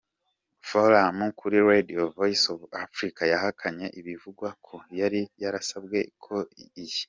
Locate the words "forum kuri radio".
0.67-2.01